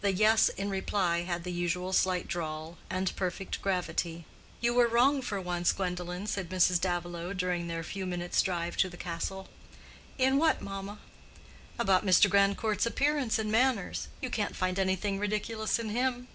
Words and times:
The 0.00 0.12
"yes" 0.12 0.48
in 0.48 0.68
reply 0.68 1.20
had 1.22 1.44
the 1.44 1.52
usual 1.52 1.92
slight 1.92 2.26
drawl 2.26 2.76
and 2.90 3.14
perfect 3.14 3.62
gravity. 3.62 4.24
"You 4.60 4.74
were 4.74 4.88
wrong 4.88 5.22
for 5.22 5.40
once, 5.40 5.70
Gwendolen," 5.70 6.26
said 6.26 6.50
Mrs. 6.50 6.80
Davilow, 6.80 7.32
during 7.32 7.68
their 7.68 7.84
few 7.84 8.04
minutes' 8.04 8.42
drive 8.42 8.76
to 8.78 8.88
the 8.88 8.96
castle. 8.96 9.48
"In 10.18 10.38
what, 10.38 10.60
mamma?" 10.60 10.98
"About 11.78 12.04
Mr. 12.04 12.28
Grandcourt's 12.28 12.84
appearance 12.84 13.38
and 13.38 13.52
manners. 13.52 14.08
You 14.20 14.28
can't 14.28 14.56
find 14.56 14.76
anything 14.76 15.20
ridiculous 15.20 15.78
in 15.78 15.90
him." 15.90 16.26